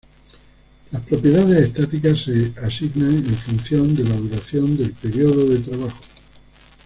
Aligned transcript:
Las 0.89 1.03
prioridades 1.03 1.67
estáticas 1.67 2.19
se 2.23 2.53
asignan 2.59 3.17
en 3.17 3.25
función 3.35 3.95
de 3.95 4.03
la 4.03 4.15
duración 4.15 4.75
del 4.75 4.93
período 4.93 5.45
del 5.47 5.63
trabajo. 5.63 5.99